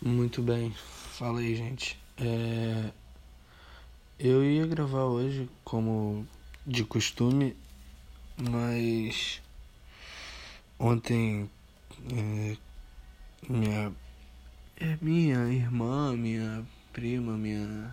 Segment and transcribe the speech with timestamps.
[0.00, 0.72] Muito bem,
[1.18, 1.98] fala aí, gente.
[2.16, 2.92] É...
[4.16, 6.24] Eu ia gravar hoje, como
[6.64, 7.56] de costume,
[8.36, 9.42] mas
[10.78, 11.50] ontem
[12.12, 12.56] é...
[13.48, 13.92] minha
[14.76, 17.92] é minha irmã, minha prima, minha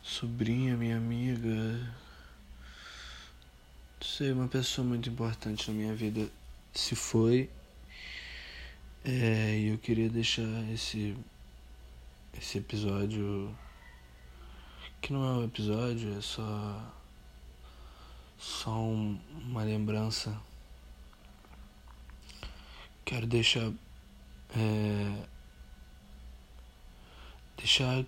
[0.00, 1.48] sobrinha, minha amiga,
[4.00, 6.30] não sei, uma pessoa muito importante na minha vida
[6.72, 7.50] se foi
[9.08, 10.42] é, eu queria deixar
[10.72, 11.16] esse,
[12.36, 13.56] esse episódio.
[15.00, 16.92] Que não é um episódio, é só.
[18.36, 20.36] Só um, uma lembrança.
[23.04, 23.72] Quero deixar.
[24.56, 25.26] É,
[27.56, 28.04] deixar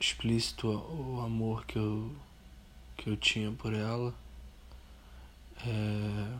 [0.00, 2.12] explícito o amor que eu,
[2.96, 4.12] que eu tinha por ela.
[5.64, 6.38] É,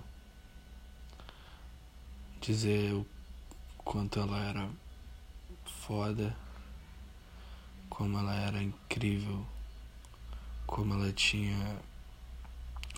[2.41, 3.07] dizer o
[3.91, 4.71] quanto ela era
[5.65, 6.37] foda,
[7.89, 9.45] como ela era incrível,
[10.65, 11.77] como ela tinha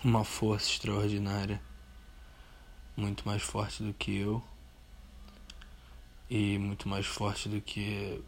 [0.04, 1.62] uma força extraordinária,
[2.94, 4.44] muito mais forte do que eu
[6.28, 8.22] e muito mais forte do que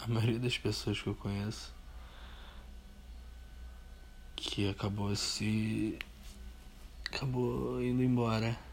[0.00, 1.74] a maioria das pessoas que eu conheço,
[4.36, 5.98] que acabou se
[7.06, 8.67] acabou indo embora.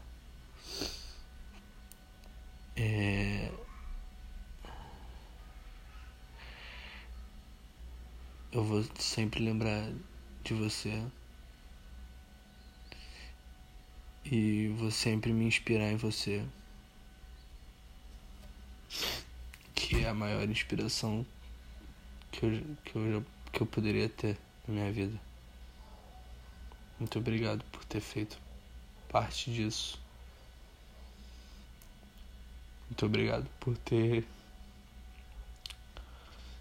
[8.52, 9.90] Eu vou sempre lembrar
[10.42, 11.04] de você.
[14.24, 16.44] E vou sempre me inspirar em você.
[19.74, 21.26] Que é a maior inspiração
[22.32, 24.36] que eu, que eu, que eu poderia ter
[24.66, 25.20] na minha vida.
[26.98, 28.38] Muito obrigado por ter feito
[29.08, 30.00] parte disso.
[32.88, 34.24] Muito obrigado por ter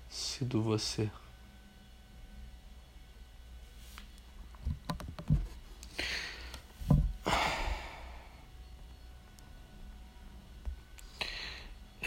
[0.09, 1.09] sido você.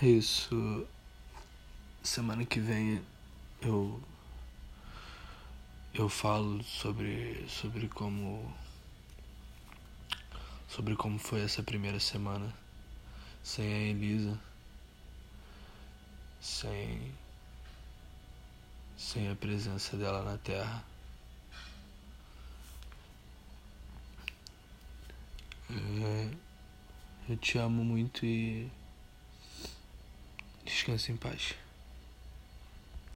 [0.00, 0.86] É isso.
[2.02, 3.02] Semana que vem
[3.60, 4.00] eu
[5.92, 8.54] eu falo sobre sobre como
[10.68, 12.54] sobre como foi essa primeira semana
[13.42, 14.38] sem a Elisa,
[16.40, 17.12] sem,
[18.96, 20.84] sem a presença dela na Terra.
[25.70, 26.30] É,
[27.28, 28.70] eu te amo muito e
[30.68, 31.54] descanse em paz.